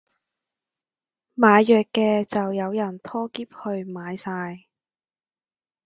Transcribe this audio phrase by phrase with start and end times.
[1.37, 4.65] 賣藥嘅就有人拖喼去買晒